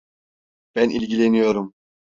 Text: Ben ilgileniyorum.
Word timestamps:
Ben 0.75 0.89
ilgileniyorum. 0.89 1.73